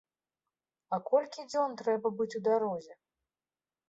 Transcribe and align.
А 0.95 0.97
колькі 1.09 1.45
дзён 1.51 1.75
трэба 1.81 2.07
быць 2.21 2.27
у 2.39 2.41
дарозе? 2.47 2.93